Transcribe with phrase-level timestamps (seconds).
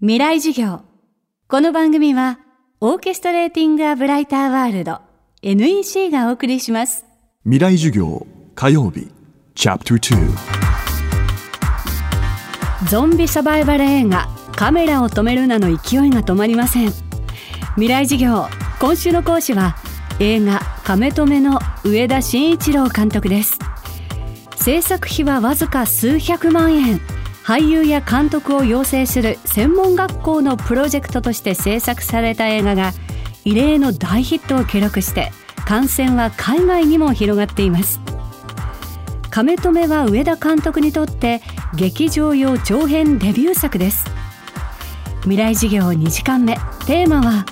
[0.00, 0.82] 未来授業。
[1.48, 2.38] この番組は
[2.80, 5.00] オーケストレーティング・ア・ブライター・ワールド
[5.42, 7.04] NEC がお送りします。
[7.42, 8.24] 未来授業
[8.54, 9.08] 火曜日
[9.56, 10.36] チャプター
[12.88, 16.92] ゾンビサバイバル映画カメラを止めるなの勢いが止まりません。
[17.74, 18.46] 未来授業
[18.78, 19.74] 今週の講師は
[20.20, 23.58] 映画カメ止めの上田慎一郎監督です。
[24.54, 27.00] 制作費はわずか数百万円
[27.48, 32.92] 俳優や監督を養成する専門学校のプロジェクトとして制作された映画が
[33.42, 35.32] 異例の大ヒットを記録して
[35.64, 38.00] 感染は海外にも広がっています。
[39.30, 41.40] 亀止めは上田監督にとって
[41.74, 44.04] 劇場用長編デビュー作です。
[45.22, 46.56] 未来事業2時間目。
[46.86, 47.46] テーマは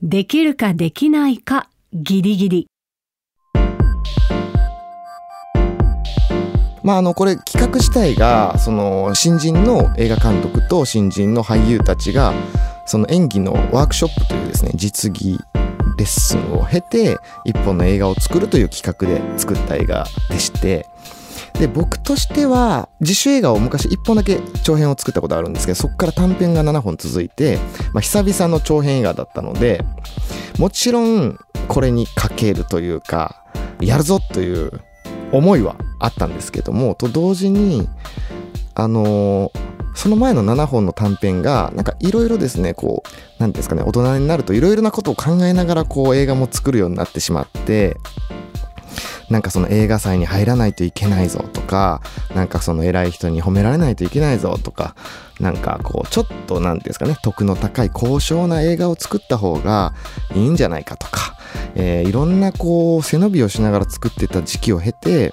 [0.00, 2.66] できるかできないかギリギリ。
[6.84, 12.34] まあ、あの、これ企画自体が、その、新人の映画監督と新人の俳優たちが、
[12.84, 15.38] その演技のワークショップというですね、実技
[15.96, 20.86] レッスンを経て、一本の映画を作るという企画で作った映画でして、
[21.54, 27.58] で、僕としては、自主映画を昔1本だけ長編を作ったことあるんですけど、そこから短編が7本続いて、
[27.94, 29.82] まあ、久々の長編映画だったので、
[30.58, 33.42] もちろん、これにかけるというか、
[33.80, 34.70] やるぞという
[35.32, 37.88] 思いはあったんですけども、と同時に、
[38.74, 39.52] あの、
[39.94, 47.96] その前の7本の短編が、なんかいろいろですね、こう、何ですかね、大人になるといろいろなことを考えながらこう映画も作るようになってしまって、
[49.30, 52.02] なんかその映画祭に入らないといけないぞとか、
[52.34, 54.94] なんかその偉い人に褒められないといけないぞとか、
[55.40, 59.94] なんかこう、ちょっと何ですかね、得の高い高尚な映画を作った方が
[60.34, 61.36] いいんじゃないかとか、
[61.74, 65.32] えー、いろんなこう、背伸びをしながら作ってた時期を経て、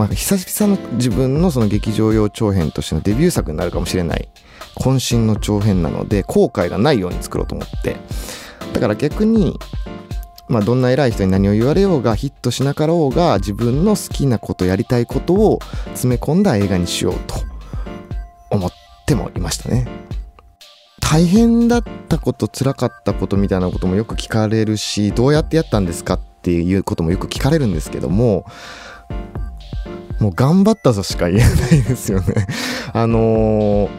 [0.00, 4.30] まあ、久々の自分のその劇場用長編としてのデビュー作になるかもしれない、
[4.76, 7.96] 渾身の長編なので、後悔がないように作ろうと思って。
[8.72, 9.58] だから逆に、
[10.48, 15.58] まあ、どんな偉い人に何を言われようがヒットしなかろうが自分の好きなことやりたいことを
[15.88, 17.34] 詰め込んだ映画にしようと
[18.48, 18.70] 思っ
[19.06, 19.86] てもいましたね。
[20.98, 28.46] 大変だったこと辛かったことみたいなこともよく聞かれるしどうやってやったんですかっていうこともよく聞かれるんですけども
[30.20, 32.46] もう頑張ったぞしか言えないですよね
[32.92, 33.90] あのー、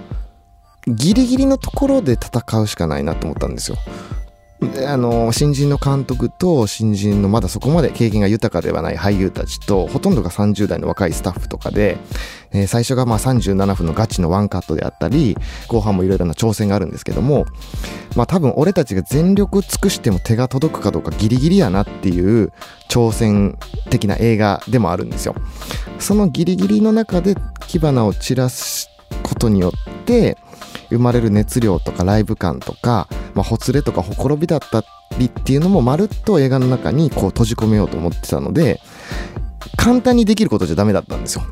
[0.87, 3.77] ギリギリのところで戦うしかないなと思ったんですよ。
[4.87, 11.97] あの新人の監督と新人のまだそこまで経験が豊かではない俳優たちとほとんどが30代の若いスタッフとかで、
[12.51, 15.35] えー、最初がまあ37分のガチのワンカットであったり
[15.67, 17.45] 後半もいろいろな挑戦があるんですけども
[18.15, 22.53] まあ多分俺たちが全力尽くしても手が届くかどうかギリギリやなっていう
[22.87, 23.57] 挑戦
[23.89, 25.33] 的な映画でもあるんですよ。
[26.01, 27.35] そのギリギリの中で
[27.67, 28.89] 火花を散らす
[29.23, 30.37] ことによって
[30.89, 34.83] 生まれる熱量とかライブ感とか、まあ、ほつれとかほころびだった
[35.17, 38.81] りっていうのもまるっと映画の中にこう閉じ込めようと思ってたので
[39.77, 41.43] 簡単にできることじゃダメだったんですよ。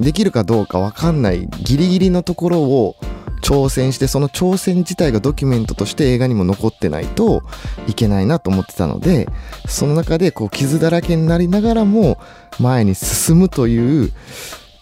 [0.00, 2.96] できるかどうか分かんないギリギリのところを
[3.42, 7.42] 挑戦してその挑戦自体がドキュメントとして映画にも残ってないと
[7.88, 9.28] いけないなと思ってたので
[9.66, 12.18] その中でこう傷だらけになりながらも
[12.58, 14.12] 前に進むという、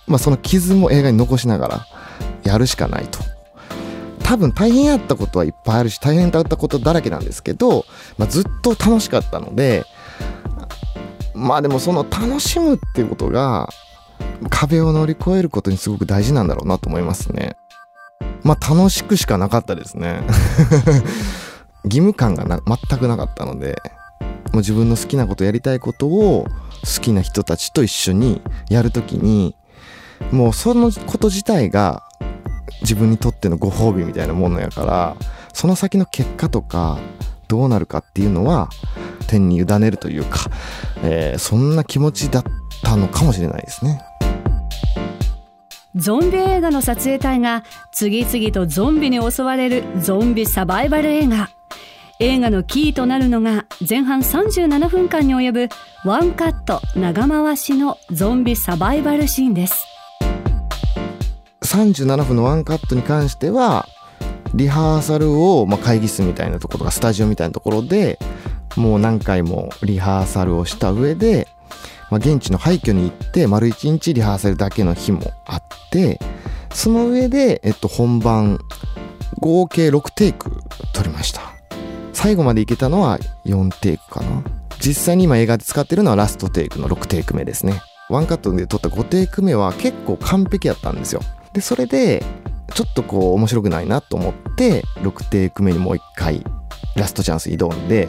[0.06, 1.86] まあ、その傷も映画に残しながら
[2.44, 3.18] やるしかないと
[4.22, 7.84] 多分大変やったことはいっぱいあるし大変だったことだらけなんですけど、
[8.18, 9.84] まあ、ずっと楽しかったので
[11.34, 13.70] まあでもその楽しむっていうことが
[14.50, 17.56] 壁を乗り越えることにすごく大事なんだろうなと思いますね。
[18.42, 20.22] まあ楽しくしかなかったですね。
[21.84, 23.80] 義務感がな全くなかったので、
[24.52, 26.46] もう自分の好きなことやりたいことを
[26.84, 29.56] 好きな人たちと一緒にやるときに、
[30.30, 32.02] もうそのこと自体が
[32.82, 35.16] 自分にとってのご褒美みたいなものやから
[35.52, 36.98] その先の結果とか
[37.48, 38.68] どうなるかっていうのは
[39.26, 40.50] 天に委ねるというか、
[41.02, 42.44] えー、そんな気持ちだっ
[42.82, 44.02] たのかもしれないですね。
[45.96, 51.50] ゾンビ映画の撮影隊が次々とゾンビに襲われるゾンビサバイバル映画。
[52.20, 55.68] 映画のキーとなるのが前半37分間に及ぶ
[56.04, 59.86] ワンカット長回しのゾンビサバイバルシーンです。
[61.62, 63.86] 37分のワンカットに関しては
[64.54, 68.18] リハーサルを、まあ、会議室みたいなところとかスタジオみたいなところで
[68.76, 71.48] もう何回もリハーサルをした上で、
[72.10, 76.18] まあ、現地の廃墟に行って丸1日リハーサルだけの日もあって
[76.72, 78.58] その上で、えっと、本番
[79.38, 80.50] 合計6テイク
[80.92, 81.42] 撮りました。
[82.12, 84.42] 最後までいけたのは4テイクかな。
[84.78, 87.80] 実際に今映画で使ってるのはラストテイクの6テイク目ですね。
[88.08, 91.20] ワンカットで撮った5テイク目は結構完璧やったんですよ。
[91.52, 92.22] でそれで
[92.74, 96.44] ちょっとこう面白くないなと思って6テイク目にもう一回
[96.96, 98.08] ラストチャンス挑んで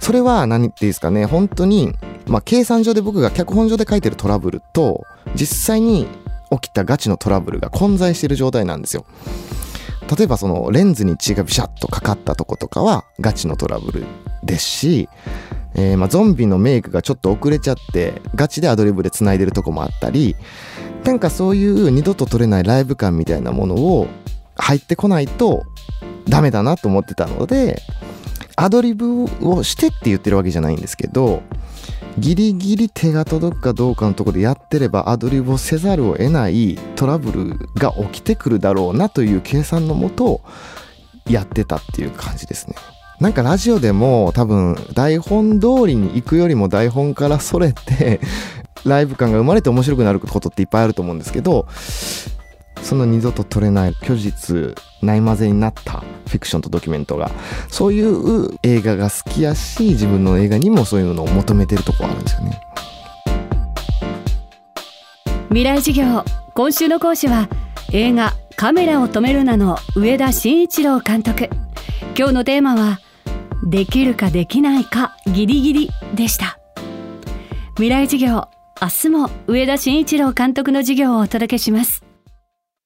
[0.00, 1.24] それは何っていうんですかね。
[1.24, 1.94] 本当に
[2.26, 5.04] まあ計算上で僕が脚本上で書いてるトラブルと
[5.34, 6.06] 実際に
[6.50, 9.04] 起きたガチのトラブルが混在している状態なんですよ。
[10.16, 14.04] 例えばそのレンズに血がビシャッとかかったとことかはガチのトラブル
[14.44, 15.08] ですし、
[15.74, 20.36] えー、まあゾンビのメイクがちょっと遅れちゃってガチでアドリブで繋いでるとこもあったり
[21.04, 24.06] なんかそういう二度と撮れないライブ感みたいなものを
[24.56, 25.64] 入ってこないと
[26.28, 27.82] ダメだなと思ってたので
[28.56, 31.42] アドリブをしてって言ってるわけじゃないんですけど
[32.18, 40.40] ギリギリ手が届くかどうかのところでやってればアドリブをせざるを得ないトラブルが起きてくるだろうなという計算のもと
[41.28, 42.76] やってたっていう感じですね。
[43.20, 48.20] なんかラジオでも多分台本通りに行くよりも台本からそれて
[48.84, 51.66] ライブ感が生まれて面白くなることっていっぱいあると思うんですけど
[52.86, 57.32] その二度と撮れない虚実ないまぜになったフィクションとドキュメントが
[57.68, 62.60] そういう映画が好きやし自分の映画にもそういうのを求めてるとこあるんですよね。
[65.48, 66.24] 未来授業
[66.54, 67.48] 今週の講師は
[67.92, 71.50] 映画カメラを止めるなの上田慎一郎監督。
[72.16, 73.00] 今日のテーマは
[73.68, 76.60] できるかできないかギリギリでした。
[77.74, 78.48] 未来授業
[78.80, 82.04] 明日も上田慎一郎監督の授業をお届けします。